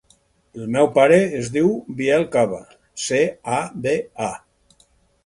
El 0.59 0.69
meu 0.75 0.87
pare 0.93 1.19
es 1.39 1.51
diu 1.57 1.69
Biel 1.99 2.25
Caba: 2.37 2.63
ce, 3.05 3.21
a, 3.59 3.61
be, 3.85 3.95
a. 4.31 4.87